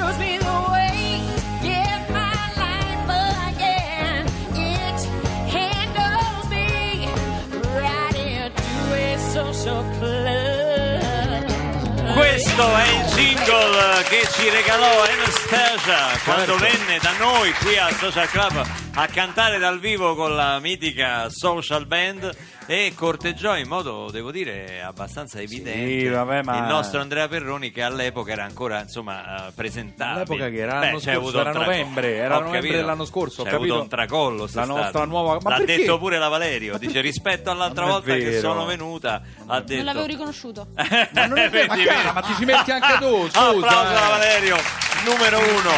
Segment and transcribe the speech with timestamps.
[0.00, 3.04] shows me the way to get my life
[3.50, 4.22] again.
[4.54, 5.00] It
[5.50, 7.08] handles me.
[7.74, 8.50] Radio
[8.88, 11.50] 2 Social Club.
[12.14, 18.28] Questo è il jingle che ci regalò Anastasia quando venne da noi qui al Social
[18.28, 22.36] Club a cantare dal vivo con la mitica Social Band
[22.66, 27.82] e corteggiò in modo, devo dire, abbastanza evidente vabbè, ma- il nostro Andrea Perroni che
[27.82, 30.16] all'epoca era ancora insomma eh, presentabile.
[30.20, 32.76] All'epoca che era Beh, scorso, era novembre, era Ho novembre capito.
[32.76, 33.72] dell'anno scorso, ho C'è capito.
[33.72, 35.76] avuto un tracollo La nostra nuova- ma L'ha perché?
[35.78, 38.40] detto pure la Valerio, dice rispetto all'altra volta che vero.
[38.40, 40.66] sono venuta ha detto Non l'avevo riconosciuto.
[41.12, 43.48] Ma non è vero, ma cara, ma ti ci metti anche tu, scusa.
[43.48, 44.08] Applauso a eh.
[44.10, 44.56] Valerio,
[45.04, 45.72] numero uno,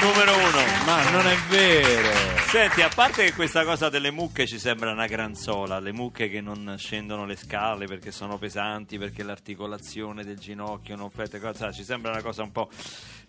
[0.00, 0.62] numero uno.
[0.84, 2.32] Ma non è vero.
[2.54, 6.28] Senti, a parte che questa cosa delle mucche ci sembra una gran sola, le mucche
[6.28, 11.72] che non scendono le scale perché sono pesanti, perché l'articolazione del ginocchio non fette cosa,
[11.72, 12.70] ci sembra una cosa un po',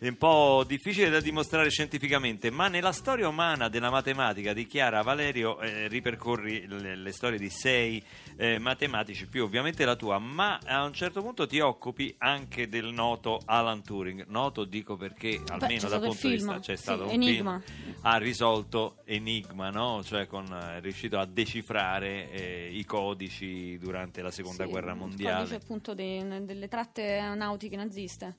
[0.09, 5.59] un po' difficile da dimostrare scientificamente, ma nella storia umana della matematica di Chiara Valerio
[5.61, 8.03] eh, ripercorri le, le storie di sei
[8.38, 12.92] eh, matematici, più ovviamente la tua, ma a un certo punto ti occupi anche del
[12.92, 14.26] noto Alan Turing.
[14.28, 17.59] Noto dico perché, almeno dal il punto di vista c'è sì, stato un Enigma.
[17.64, 20.03] film ha risolto Enigma, no?
[20.03, 24.98] cioè con, è riuscito a decifrare eh, i codici durante la seconda Sì, guerra Il
[24.98, 25.38] mondiale.
[25.38, 28.36] codice appunto dei- delle tratte nautiche naziste.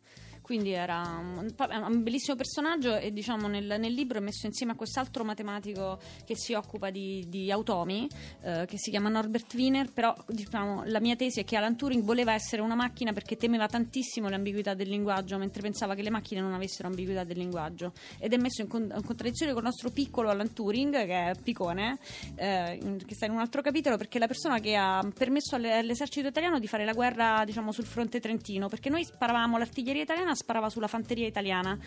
[0.46, 4.74] Quindi era un, un bellissimo personaggio e diciamo nel, nel libro è messo insieme a
[4.76, 8.08] quest'altro matematico che si occupa di, di automi,
[8.42, 12.04] eh, che si chiama Norbert Wiener, però diciamo, la mia tesi è che Alan Turing
[12.04, 16.40] voleva essere una macchina perché temeva tantissimo l'ambiguità del linguaggio, mentre pensava che le macchine
[16.40, 17.92] non avessero ambiguità del linguaggio.
[18.20, 21.32] Ed è messo in, con- in contraddizione con il nostro piccolo Alan Turing, che è
[21.42, 21.98] Picone,
[22.36, 25.78] eh, che sta in un altro capitolo, perché è la persona che ha permesso alle-
[25.78, 30.34] all'esercito italiano di fare la guerra diciamo, sul fronte trentino, perché noi sparavamo l'artiglieria italiana
[30.36, 31.78] sparava sulla fanteria italiana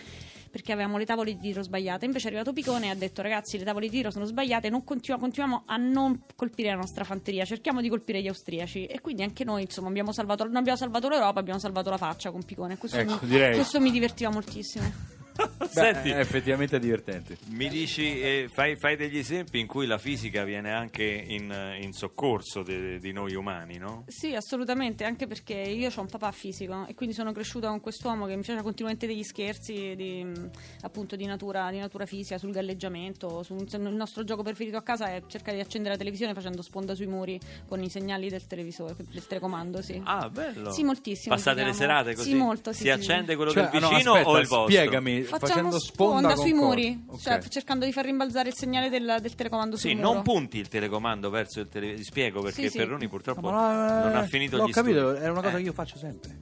[0.49, 2.05] perché avevamo le tavole di tiro sbagliate.
[2.05, 4.83] Invece è arrivato Picone e ha detto ragazzi le tavole di tiro sono sbagliate, non
[4.83, 9.23] continua- continuiamo a non colpire la nostra fanteria, cerchiamo di colpire gli austriaci e quindi
[9.23, 12.77] anche noi insomma abbiamo salvato, non abbiamo salvato l'Europa, abbiamo salvato la faccia con Picone.
[12.77, 15.18] Questo, Ecco, mi, questo mi divertiva moltissimo.
[15.59, 17.37] Beh, Senti, è effettivamente divertente.
[17.49, 21.93] mi dici, eh, fai, fai degli esempi in cui la fisica viene anche in, in
[21.93, 24.03] soccorso de- di noi umani, no?
[24.07, 28.25] Sì, assolutamente, anche perché io ho un papà fisico e quindi sono cresciuta con quest'uomo
[28.25, 30.49] che mi faceva continuamente degli scherzi di, mh,
[30.81, 33.43] appunto di natura, di natura fisica, sul galleggiamento.
[33.43, 36.95] Su, il nostro gioco preferito a casa è cercare di accendere la televisione facendo sponda
[36.95, 40.01] sui muri con i segnali del televisore, del telecomando, sì.
[40.03, 40.71] Ah, bello.
[40.71, 42.29] Sì, moltissimo, Passate le serate così?
[42.31, 44.69] Sì, molto, sì, si sì, accende quello Cioè, del no, vicino aspetta, o il vostro?
[44.69, 47.21] Spiegami, facendo sponda, sui muri, Ok.
[47.21, 50.13] cioè cercando di far rimbalzare il segnale del, del telecomando Sì, sul muro.
[50.13, 52.03] non punti il telecomando verso il televisore.
[52.03, 52.77] Spiego perché Sì, sì.
[52.77, 55.25] Perroni purtroppo No, ma- non ha finito l'ho gli capito, studi.
[55.25, 55.57] è una cosa Eh.
[55.59, 56.37] che io faccio sempre.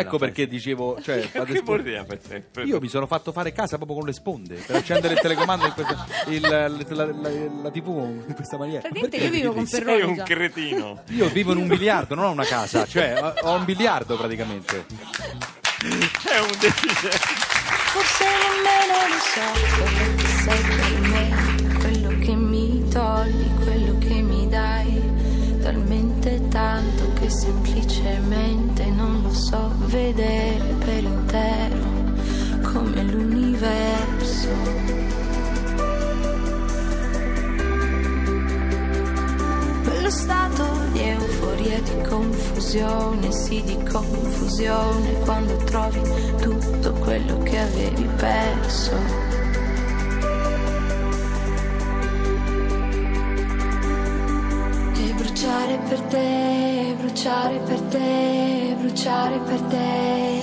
[0.00, 0.18] ecco la fai?
[0.18, 1.28] perché dicevo, cioè,
[2.22, 2.64] sempre?
[2.64, 5.72] Io mi sono fatto fare casa proprio con le sponde per accendere il telecomando in
[5.72, 7.30] questa, il- la, la- la-
[7.62, 7.88] la TV
[8.26, 8.80] in questa maniera.
[8.80, 9.66] Praticamente Perché io vivo con?
[9.68, 11.02] Perroni Sei un cretino.
[11.10, 14.84] Io vivo in un biliardo, non ho una casa, cioè ho- ho un biliardo praticamente.
[15.78, 17.25] È un deficiente.
[17.96, 19.55] Forse nemmeno lo so
[42.76, 46.00] confusione, sì di confusione, quando trovi
[46.40, 48.92] tutto quello che avevi perso.
[54.94, 60.40] E bruciare per te, bruciare per te, bruciare per te.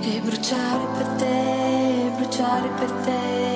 [0.00, 3.53] E bruciare per te, bruciare per te.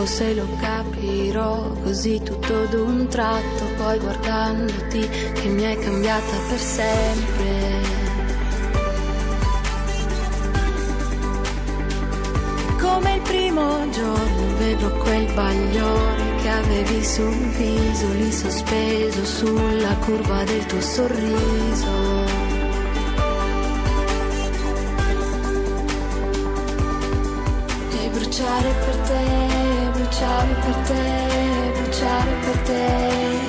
[0.00, 6.58] Buffo se lo capirò così tutto d'un tratto, poi guardandoti che mi hai cambiata per
[6.58, 7.98] sempre.
[12.78, 20.44] Come il primo giorno vedo quel bagliore che avevi sul viso, lì sospeso sulla curva
[20.44, 22.28] del tuo sorriso.
[28.02, 29.19] E bruciare per te,
[30.20, 33.39] bruciare per te, bruciare per te.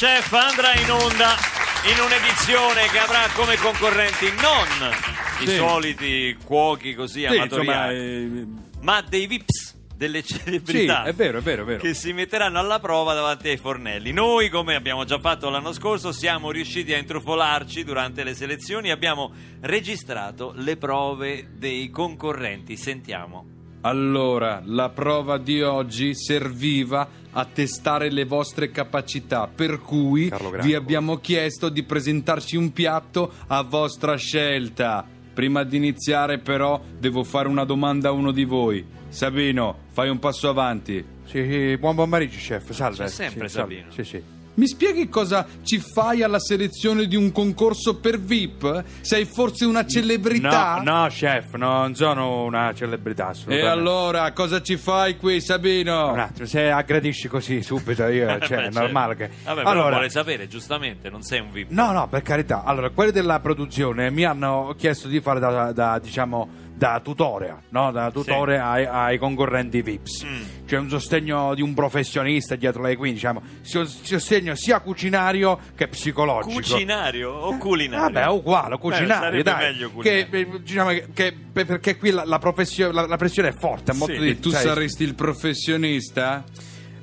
[0.00, 1.34] Masterchef andrà in onda
[1.84, 4.90] in un'edizione che avrà come concorrenti non
[5.40, 5.56] i Sì.
[5.56, 8.46] soliti cuochi così Sì, insomma, amatoriali, eh,
[8.80, 11.02] ma dei vips, delle sì, celebrità.
[11.04, 11.80] è vero, è vero, è vero.
[11.82, 14.10] che si metteranno alla prova davanti ai fornelli.
[14.12, 18.92] Noi, come abbiamo già fatto l'anno scorso, siamo riusciti a intrufolarci durante le selezioni e
[18.92, 22.74] abbiamo registrato le prove dei concorrenti.
[22.78, 23.58] Sentiamo.
[23.82, 30.30] Allora, la prova di oggi serviva a testare le vostre capacità, per cui
[30.60, 35.06] vi abbiamo chiesto di presentarci un piatto a vostra scelta.
[35.32, 38.84] Prima di iniziare, però, devo fare una domanda a uno di voi.
[39.08, 41.02] Sabino, fai un passo avanti.
[41.24, 42.72] Sì, sì, buon pomeriggio, chef.
[42.72, 43.04] Salve.
[43.04, 43.74] C'è sempre Sì, salve.
[43.76, 43.92] Sabino.
[43.92, 44.22] Sì, sì.
[44.60, 48.84] Mi spieghi cosa ci fai alla selezione di un concorso per VIP?
[49.00, 50.82] Sei forse una celebrità?
[50.84, 53.66] No, no, chef, non sono una celebrità E assolutamente.
[53.70, 56.12] allora, cosa ci fai qui, Sabino?
[56.12, 58.80] Un attimo, se aggredisci così subito, io, Eh, cioè, beh, è certo.
[58.80, 59.30] normale che...
[59.44, 61.70] Vabbè, però allora, vuole sapere, giustamente, non sei un VIP.
[61.70, 62.62] No, no, per carità.
[62.62, 66.48] Allora, quelli della produzione mi hanno chiesto di fare da, da, diciamo,
[66.80, 67.92] da tutore, no?
[67.92, 70.24] Da tutore ai, ai concorrenti VIPs.
[70.24, 70.42] Mm.
[70.66, 75.88] C'è un sostegno di un professionista dietro le quinte, diciamo, si- sostegno sia culinario che
[75.88, 76.54] psicologico.
[76.54, 78.04] Cucinario o culinario?
[78.14, 79.56] Vabbè, è uguale, culinario, sarebbe dai.
[79.72, 80.54] meglio che, culinario.
[80.56, 82.38] eh, diciamo che, che- per- perché qui la, la
[82.92, 84.20] la- la pressione è forte, è molto Sì.
[84.20, 86.44] di- E tu sai, saresti il professionista?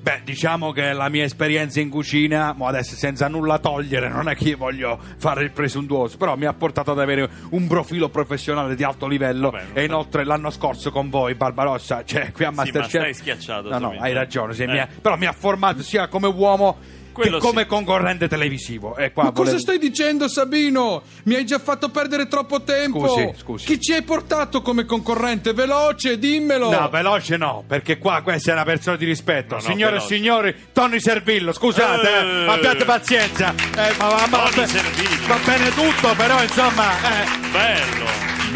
[0.08, 4.36] Beh, diciamo che la mia esperienza in cucina, mo adesso senza nulla togliere, non è
[4.38, 8.76] che io voglio fare il presuntuoso, però mi ha portato ad avere un profilo professionale
[8.76, 12.56] di alto livello Vabbè, e inoltre l'anno scorso con voi, Barbarossa, cioè qui a Sì,
[12.56, 13.02] ma Masterchef...
[13.02, 14.68] stai schiacciato, No, no, hai ragione, sì, Eh.
[14.68, 16.78] mi ha- però mi ha formato sia come uomo
[17.22, 17.68] Quello che come sì.
[17.68, 18.96] concorrente televisivo.
[18.96, 21.02] E qua Ma cosa volevo- stai dicendo, Sabino?
[21.24, 23.08] Mi hai già fatto perdere troppo tempo.
[23.08, 23.66] Scusi, scusi.
[23.66, 25.54] Chi ci hai portato come concorrente?
[25.54, 26.70] Veloce, dimmelo.
[26.70, 29.56] No, veloce no, perché qua questa è una persona di rispetto.
[29.56, 30.14] No, no, Signore veloce.
[30.14, 32.48] e signori, Tony Servillo, scusate, eh, Eh.
[32.50, 33.54] abbiate pazienza.
[33.76, 35.28] Eh, ma, ma- ma- Tony Servillo.
[35.28, 36.92] va bene tutto, però insomma...
[37.24, 37.87] eh.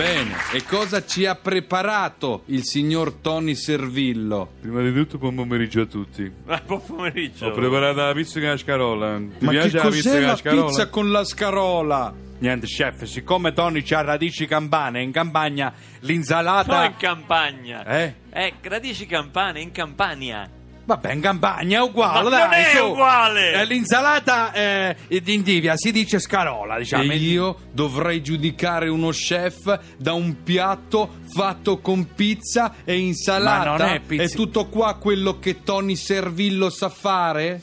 [0.02, 4.54] Bene, e cosa ci ha preparato il signor Tony Servillo?
[4.60, 6.30] Prima di tutto buon pomeriggio a tutti.
[6.48, 7.46] Ah, Buon pomeriggio.
[7.46, 9.18] Ho preparato la pizza con la scarola.
[9.18, 10.66] Ti Ma che piace la pizza cos'è con la la scarola?
[10.66, 12.14] pizza con la scarola?
[12.40, 16.86] Niente, chef, siccome Tony ha radici campane, in campagna l'insalata...
[16.86, 17.86] in campagna.
[17.86, 18.14] Eh?
[18.32, 20.50] Eh, radici campane in Campania.
[20.84, 22.84] Vabbè, in campagna è uguale, Ma dai, non è su.
[22.86, 23.54] uguale!
[23.62, 27.12] Eh, l'insalata eh, di Indivia si dice scarola, diciamo.
[27.12, 33.72] E io dovrei giudicare uno chef da un piatto fatto con pizza e insalata?
[33.72, 37.62] Ma non è pizza- È tutto qua quello che Tony Servillo sa fare?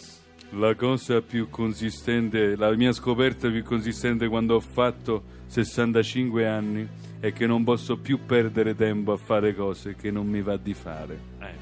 [0.53, 6.89] La cosa più consistente, la mia scoperta più consistente quando ho fatto 65 anni
[7.21, 10.73] è che non posso più perdere tempo a fare cose che non mi va di
[10.73, 11.19] fare.
[11.41, 11.58] Eh,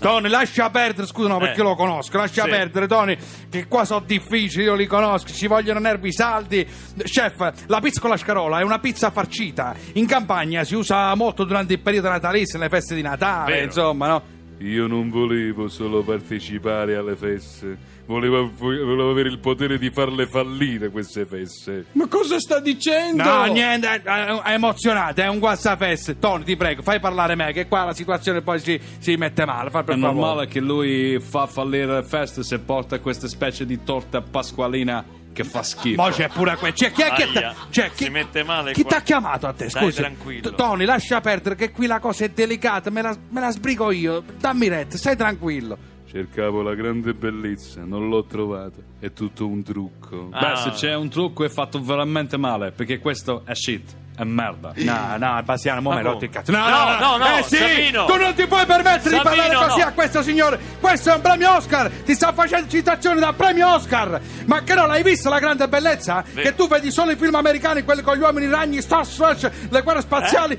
[0.00, 1.64] Tony, lascia perdere, scusa, no, perché Eh.
[1.64, 2.16] lo conosco.
[2.18, 2.50] Lascia Sì.
[2.50, 3.16] perdere, Tony,
[3.50, 6.66] che qua sono difficili, io li conosco, ci vogliono nervi saldi.
[7.02, 9.74] Chef, la pizza con la scarola è una pizza farcita.
[9.94, 13.64] In campagna si usa molto durante il periodo natalizio, le feste di Natale, Vero.
[13.66, 14.22] insomma, no?
[14.58, 20.90] Io non volevo solo partecipare alle feste, volevo, volevo avere il potere di farle fallire
[20.90, 21.86] queste feste.
[21.92, 23.22] Ma cosa sta dicendo?
[23.22, 26.18] No, niente, è, emozionante, è un guassafeste.
[26.18, 29.70] Tony, ti prego, fai parlare me, che qua la situazione poi si, si mette male.
[29.70, 30.18] Fai per È favore.
[30.26, 35.44] normale che lui fa fallire le feste se porta questa specie di torta pasqualina che
[35.44, 36.00] fa schifo.
[36.02, 36.72] Ma c'è pure quello.
[36.74, 37.26] C'è chi è che
[37.70, 39.68] si chi- mette male Chi ti ha chiamato a te?
[39.68, 40.00] Scusa.
[40.02, 40.54] tranquillo.
[40.54, 42.88] Tony, lascia perdere che qui la cosa è delicata.
[42.88, 44.22] Me la, me la sbrigo io.
[44.38, 45.76] Dammi retta, stai tranquillo.
[46.16, 50.30] Cercavo la grande bellezza, non l'ho trovata, è tutto un trucco.
[50.32, 50.54] Ah.
[50.54, 54.72] Beh, se c'è un trucco è fatto veramente male, perché questo è shit, è merda.
[54.76, 56.08] No, no, Bastiano, mo hai come?
[56.08, 56.52] rotto il cazzo.
[56.52, 58.06] No, No, no, no, no, Eh sì, Sabino.
[58.06, 59.86] tu non ti puoi permettere di Sabino, parlare così no.
[59.86, 60.58] a questo signore.
[60.80, 61.90] Questo è un premio Oscar.
[61.90, 64.18] Ti sta facendo citazione da premio Oscar.
[64.46, 66.24] Ma che no, l'hai visto la grande bellezza?
[66.26, 66.40] Sì.
[66.40, 69.82] Che tu vedi solo i film americani, quelli con gli uomini ragni, Star Wars, le
[69.82, 70.58] guerre spaziali.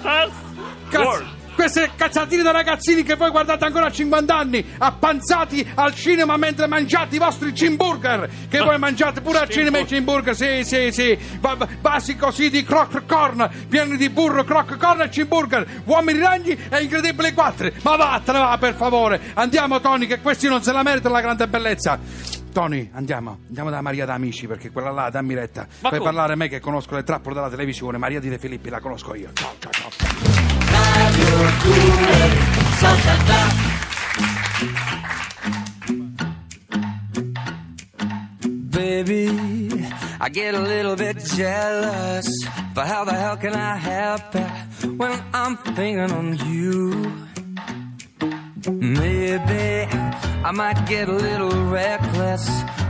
[0.00, 0.28] Ah,
[0.88, 1.35] Cazzo, World.
[1.70, 6.68] Queste cazzatine da ragazzini che voi guardate ancora a 50 anni, appanzati al cinema mentre
[6.68, 8.28] mangiate i vostri cimburger.
[8.48, 11.18] Che voi mangiate pure al cinema i cimburger, sì, sì, sì.
[11.40, 15.82] Va- va- Vasi così di croc corn, pieni di burro, croc corn e cimburger.
[15.86, 17.68] Uomini ragni e incredibili quattro.
[17.82, 19.20] Ma vattene va, per favore.
[19.34, 21.98] Andiamo, Tony, che questi non se la meritano la grande bellezza.
[22.52, 25.66] Tony, andiamo, andiamo da Maria da Amici perché quella là, dammi retta.
[25.80, 27.98] Ma Fai parlare a me che conosco le trappole della televisione.
[27.98, 29.30] Maria di De Filippi la conosco io.
[29.34, 30.25] Ciao, ciao, ciao.
[38.70, 39.28] Baby,
[40.20, 42.28] I get a little bit jealous,
[42.74, 44.50] but how the hell can I help it
[44.96, 47.12] when I'm thinking on you?
[48.70, 49.86] Maybe
[50.44, 52.48] I might get a little reckless,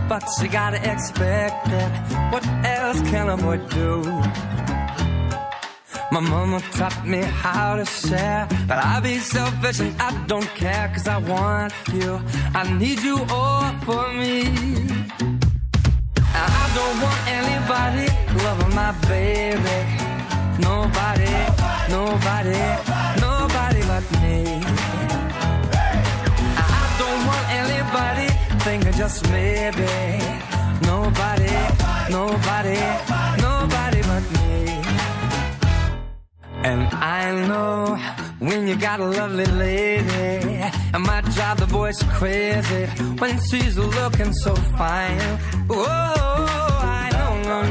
[0.09, 1.91] but you gotta expect it.
[2.33, 4.56] What else can a boy do?
[6.13, 10.89] My mama taught me how to share, but I be selfish and I don't care,
[10.95, 12.21] cause I want you.
[12.55, 14.47] I need you all for me.
[16.39, 18.07] And I don't want anybody
[18.45, 19.79] loving my baby.
[20.63, 21.35] Nobody,
[21.91, 22.63] nobody,
[23.21, 24.37] nobody but me.
[26.57, 28.29] I don't want anybody
[28.65, 29.91] thinking just maybe.
[30.87, 31.57] Nobody,
[32.11, 32.79] nobody,
[33.43, 34.76] nobody but me.
[36.69, 37.95] And I know
[38.41, 40.59] when you got a lovely lady,
[40.95, 42.87] it might drive the boys crazy
[43.21, 45.39] when she's looking so fine.
[45.71, 45.85] Oh,
[47.05, 47.63] I don't know,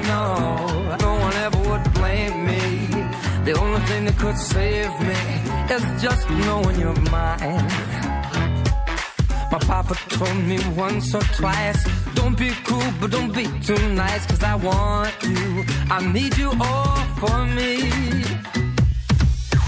[1.03, 2.61] no, one ever would blame me.
[3.43, 5.21] The only thing that could save me
[5.75, 7.67] is just knowing you're mine.
[9.51, 11.81] My papa told me once or twice
[12.13, 16.51] Don't be cruel, but don't be too nice Cause I want you, I need you
[16.59, 18.54] all for me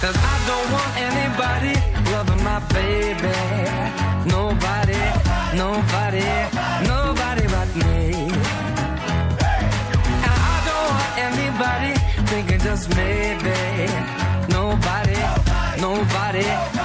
[0.01, 1.73] Cause I don't want anybody
[2.11, 3.33] loving my baby.
[4.29, 5.01] Nobody,
[5.57, 6.27] nobody,
[6.85, 8.29] nobody but me.
[10.25, 11.93] And I don't want anybody
[12.29, 13.57] thinking just maybe.
[14.53, 15.17] Nobody,
[15.81, 16.76] nobody, nobody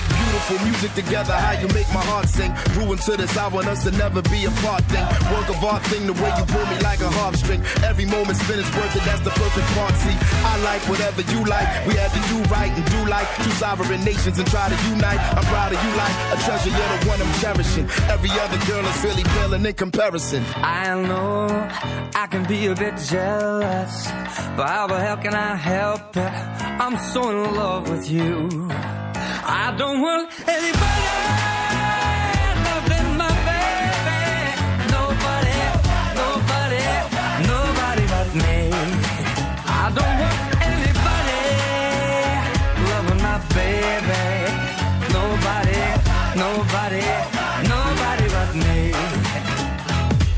[0.00, 1.32] make beautiful music together.
[1.32, 2.52] How you make my heart sing.
[2.76, 5.04] Ruin to this, I want us to never be apart thing.
[5.32, 7.62] Work of art thing, the way you pull me like a harp string.
[7.84, 9.94] Every moment spent is worth it, that's the perfect part.
[9.96, 11.68] See, I like whatever you like.
[11.86, 15.20] We had to do right and do like two sovereign nations and try to unite.
[15.36, 17.86] I'm proud of you like a treasure, you're the one I'm cherishing.
[18.08, 20.44] Every other girl is really paling in comparison.
[20.56, 21.48] I know
[22.14, 23.94] I can be a bit jealous,
[24.56, 26.32] but how the hell can I help it?
[26.80, 28.70] I'm so in love with you.
[29.52, 31.06] I don't want anybody
[32.66, 34.22] loving my baby.
[34.94, 35.58] Nobody,
[36.14, 36.82] nobody,
[37.50, 38.70] nobody but me.
[39.66, 40.38] I don't want
[40.70, 41.42] anybody
[42.86, 44.22] loving my baby.
[45.18, 45.82] Nobody,
[46.38, 47.02] nobody,
[47.66, 48.94] nobody but me.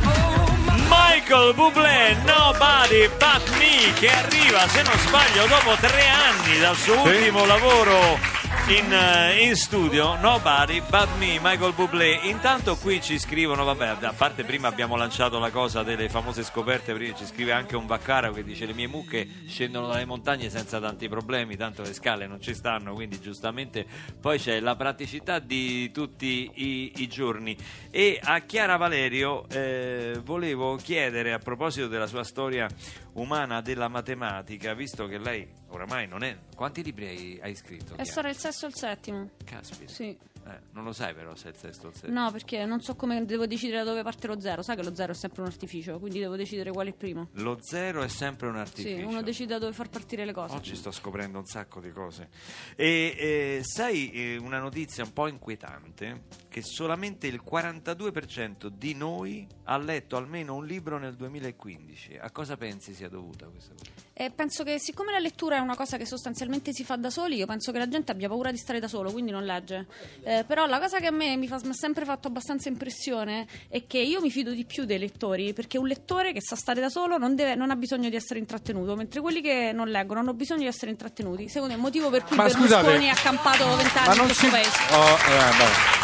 [0.08, 0.48] Oh,
[0.88, 6.76] Michael Michael Bublé, Nobody But Me, che arriva, se non sbaglio, dopo tre anni dal
[6.76, 8.41] suo ultimo lavoro
[8.72, 10.16] in, eh, in studio.
[10.16, 12.20] Nobody But Me, Michael Bublé.
[12.22, 16.94] Intanto qui ci scrivono, vabbè, a parte prima abbiamo lanciato la cosa delle famose scoperte,
[16.94, 20.80] prima ci scrive anche un Vaccaro che dice le mie mucche scendono dalle montagne senza
[20.80, 23.84] tanti problemi, tanto le scale non ci stanno, quindi giustamente
[24.18, 27.54] poi c'è la praticità di tutti i, i giorni.
[27.90, 32.68] E a Chiara Valerio eh, volevo chiedere a proposito della sua storia
[33.14, 36.36] umana della matematica, visto che lei oramai non è...
[36.54, 37.92] Quanti libri hai, hai scritto?
[37.94, 38.04] È Chiara?
[38.04, 39.30] stato il sesto o il settimo?
[39.44, 39.92] Caspita.
[39.92, 40.18] Sì.
[40.46, 42.20] Eh, non lo sai però se è il sesto o il settimo.
[42.20, 44.62] No, perché non so come devo decidere da dove parte lo zero.
[44.62, 47.28] Sai che lo zero è sempre un artificio, quindi devo decidere quale è primo.
[47.34, 48.96] Lo zero è sempre un artificio.
[48.96, 50.54] Sì, uno decide da dove far partire le cose.
[50.54, 52.28] Oggi sto scoprendo un sacco di cose.
[52.74, 56.24] E eh, sai eh, una notizia un po' inquietante?
[56.48, 62.18] Che solamente il 42% di noi ha letto almeno un libro nel 2015.
[62.20, 63.90] A cosa pensi sia dovuta questa cosa?
[64.14, 67.36] E penso che siccome la lettura è una cosa che sostanzialmente si fa da soli,
[67.36, 69.86] io penso che la gente abbia paura di stare da solo, quindi non legge.
[70.22, 73.98] Eh, però la cosa che a me mi, fa- sempre fatto abbastanza impressione è che
[73.98, 77.18] io mi fido di più dei lettori, perché un lettore che sa stare da solo
[77.18, 80.60] non, deve- non ha bisogno di essere intrattenuto, mentre quelli che non leggono hanno bisogno
[80.60, 81.48] di essere intrattenuti.
[81.48, 84.44] Secondo me è il motivo per cui Ma Berlusconi scusate, ha campato vent'anni in questo
[84.44, 84.50] si...
[84.50, 84.78] paese.
[84.92, 85.16] Oh,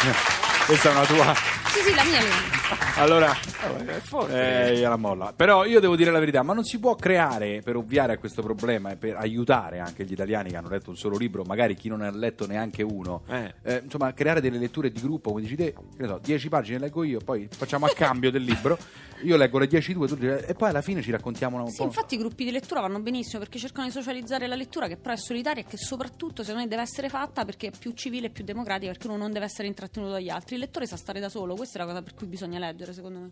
[0.09, 0.65] eh.
[0.65, 1.35] Questa è una tua...
[1.71, 2.58] Sì, sì, la mia linea.
[2.97, 3.31] Allora,
[4.29, 5.33] eh, la molla.
[5.35, 8.41] Però io devo dire la verità, ma non si può creare per ovviare a questo
[8.41, 11.87] problema e per aiutare anche gli italiani che hanno letto un solo libro, magari chi
[11.89, 13.53] non ne ha letto neanche uno, Eh.
[13.63, 16.77] eh, insomma, creare delle letture di gruppo, come dici te, che ne so, 10 pagine
[16.79, 18.77] leggo io, poi facciamo a cambio del libro,
[19.23, 21.77] io leggo le 10 tue, tu dici- e poi alla fine ci raccontiamo un Sì,
[21.77, 21.83] po'.
[21.85, 25.13] infatti i gruppi di lettura vanno benissimo perché cercano di socializzare la lettura che però
[25.13, 28.29] è solitaria e che soprattutto secondo me deve essere fatta perché è più civile e
[28.29, 30.55] più democratica perché uno non deve essere intrattenuto dagli altri.
[30.55, 33.19] Il lettore sa stare da solo, questa è la cosa per cui bisogna leggere secondo
[33.19, 33.29] me.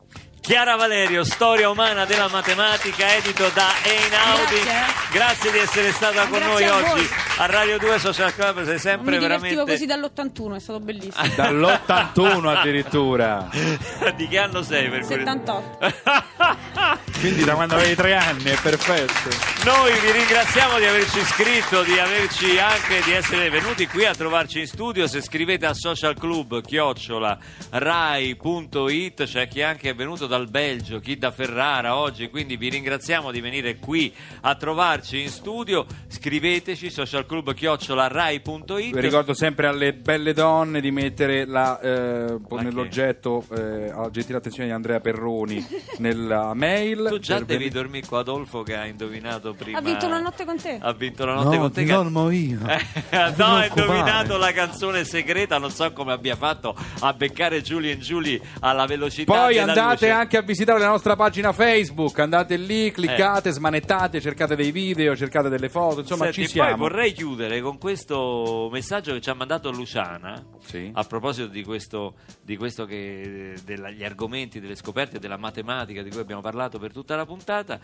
[0.48, 4.64] Chiara Valerio, Storia umana della matematica, edito da Einaudi.
[4.64, 5.10] Grazie.
[5.12, 8.64] Grazie di essere stata con Grazie noi a oggi a Radio 2 Social Club.
[8.64, 9.72] Sei sempre mi divertivo veramente.
[9.72, 11.28] così dall'81, è stato bellissimo.
[11.36, 13.50] Dall'81 addirittura.
[14.16, 15.32] di che anno sei per curiosità?
[15.34, 17.06] 78.
[17.20, 19.66] Quindi da quando avevi tre anni, è perfetto.
[19.66, 24.60] Noi vi ringraziamo di averci iscritto, di averci anche di essere venuti qui a trovarci
[24.60, 25.08] in studio.
[25.08, 27.38] Se scrivete a social club chiocciola
[27.72, 33.32] rai.it c'è chi anche è venuto dal Belgio, chi da Ferrara oggi, quindi vi ringraziamo
[33.32, 35.86] di venire qui a trovarci in studio.
[36.08, 38.92] Scriveteci social club chiocciola rai.it.
[38.94, 44.38] Vi ricordo sempre alle belle donne di mettere la, eh, La nell'oggetto eh, alla gentile
[44.38, 45.66] attenzione di Andrea Perroni
[46.00, 47.08] nella mail.
[47.10, 49.78] Tu già devi venire- dormire con Adolfo che ha indovinato prima.
[49.78, 50.78] Ha vinto una notte con te.
[50.82, 51.84] Ha vinto la notte No, con te.
[51.84, 52.60] che- dormo io.
[52.68, 55.58] Eh, no, ha indovinato la canzone segreta.
[55.58, 59.06] Non so come abbia fatto a beccare Giulia e Giulia alla velocità.
[59.26, 64.56] Poi della andate anche a visitare la nostra pagina Facebook, andate lì, cliccate, smanettate, cercate
[64.56, 66.70] dei video, cercate delle foto, insomma Senti, ci siamo.
[66.70, 70.90] Poi vorrei chiudere con questo messaggio che ci ha mandato Luciana Sì.
[70.94, 76.20] a proposito di questo, di questo che degli argomenti, delle scoperte della matematica di cui
[76.20, 77.80] abbiamo parlato per tutta la puntata.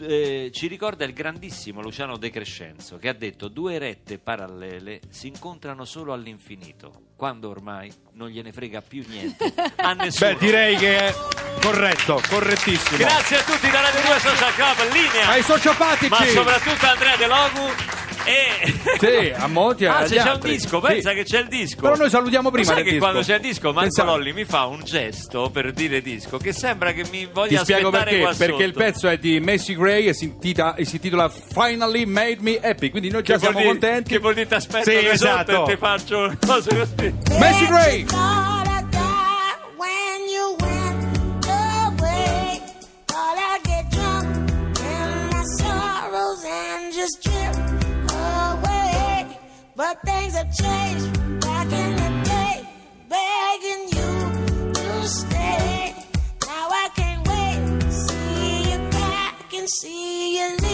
[0.00, 5.28] Eh, ci ricorda il grandissimo Luciano De Crescenzo che ha detto due rette parallele si
[5.28, 10.98] incontrano solo all'infinito quando ormai non gliene frega più niente a nessuno Beh, direi che
[10.98, 11.14] è
[11.60, 12.96] corretto, correttissimo.
[12.98, 16.08] grazie a tutti da Radio 2 Social Club linea Ai sociopatici!
[16.10, 17.72] ma soprattutto a Andrea De Logu
[18.24, 20.50] e Sì, a molti Ah, se c'è un altri.
[20.52, 20.86] disco, Sì.
[20.92, 21.80] pensa che c'è il disco.
[21.80, 22.98] Però noi salutiamo prima sai che disco.
[22.98, 26.92] quando c'è il disco, Marco Lolli mi fa un gesto per dire disco che sembra
[26.92, 30.14] che mi Ti voglia spiego aspettare perché, perché il pezzo è di Messi Gray e
[30.14, 34.10] si, intita- e si intitola Finally Made Me Happy, quindi noi già siamo dire- contenti.
[34.10, 35.66] Che vuol dire ti aspetto Sì, esatto.
[35.66, 37.14] e ti faccio cose così.
[37.38, 38.43] Messi Gray!
[49.76, 52.68] But things have changed back in the day,
[53.08, 55.94] begging you to stay.
[56.46, 60.73] Now I can't wait to see you back and see you leave.